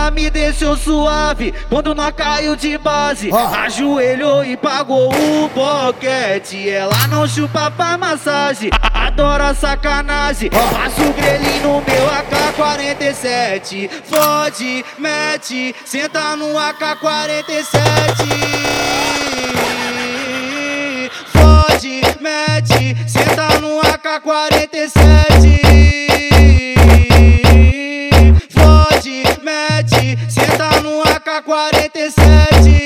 [0.00, 3.30] Ela me deixou suave quando nós caiu de base.
[3.30, 6.70] Ajoelhou e pagou o boquete.
[6.70, 10.48] Ela não chupa pra massagem, adora sacanagem.
[10.48, 13.90] Passa o grelhinho no meu AK-47.
[14.04, 17.60] Fode, mete, senta no AK-47.
[21.26, 25.69] Fode, mete, senta no AK-47.
[30.28, 32.80] Senta no AK-47.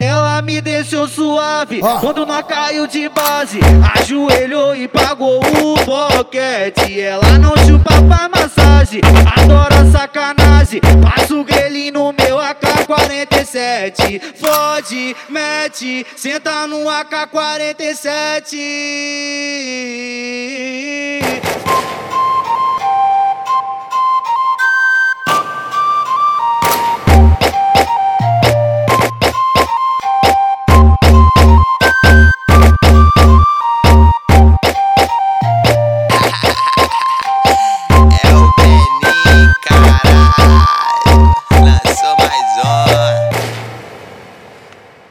[0.00, 1.98] Ela me deixou suave Ah.
[2.00, 3.60] quando nós caiu de base.
[3.96, 7.00] Ajoelhou e pagou o boquete.
[7.00, 9.00] Ela não chupa pra massagem,
[9.36, 10.80] adora sacanagem.
[11.02, 14.20] Passa o grelhinho no meu AK-47.
[14.36, 18.56] Fode, mete, senta no AK-47.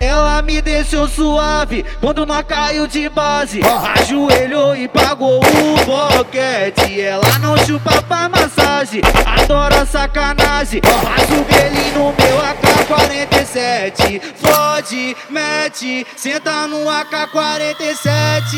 [0.01, 3.61] Ela me deixou suave quando nós caiu de base.
[3.99, 6.99] Ajoelhou e pagou o boquete.
[6.99, 10.81] Ela não chupa pra massagem, adora sacanagem.
[10.81, 14.19] Passa o grelhinho no meu AK-47.
[14.37, 18.57] Fode, mete, senta no AK-47.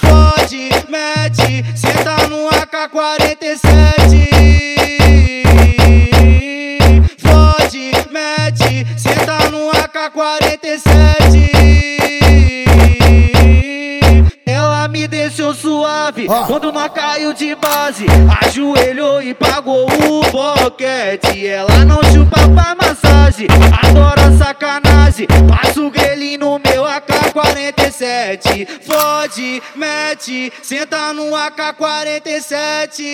[0.00, 3.87] Fode, mete, senta no AK-47.
[8.96, 11.48] Senta no AK-47.
[14.46, 18.06] Ela me deixou suave quando nós caiu de base.
[18.42, 21.46] Ajoelhou e pagou o boquete.
[21.46, 23.46] Ela não chupa pra massagem,
[23.82, 25.26] adora sacanagem.
[25.48, 28.66] Passa o grelhinho no meu AK-47.
[28.82, 33.04] Fode, mete, senta no AK-47.